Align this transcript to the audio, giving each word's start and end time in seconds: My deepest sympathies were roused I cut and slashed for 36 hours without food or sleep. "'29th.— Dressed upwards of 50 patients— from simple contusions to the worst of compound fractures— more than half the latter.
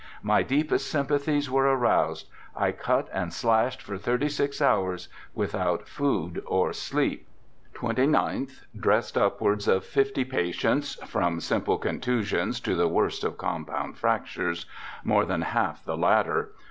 My 0.23 0.41
deepest 0.41 0.89
sympathies 0.89 1.47
were 1.47 1.75
roused 1.77 2.27
I 2.55 2.71
cut 2.71 3.07
and 3.13 3.31
slashed 3.31 3.83
for 3.83 3.99
36 3.99 4.59
hours 4.59 5.09
without 5.35 5.87
food 5.87 6.41
or 6.47 6.73
sleep. 6.73 7.27
"'29th.— 7.75 8.61
Dressed 8.81 9.15
upwards 9.15 9.67
of 9.67 9.85
50 9.85 10.25
patients— 10.25 10.95
from 11.11 11.39
simple 11.39 11.77
contusions 11.77 12.59
to 12.61 12.73
the 12.73 12.87
worst 12.87 13.23
of 13.23 13.37
compound 13.37 13.95
fractures— 13.95 14.65
more 15.03 15.23
than 15.23 15.43
half 15.43 15.85
the 15.85 15.95
latter. 15.97 16.51